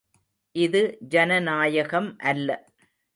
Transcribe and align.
இது 0.55 0.81
ஜனநாயகம் 1.09 2.17
அல்ல! 2.23 2.49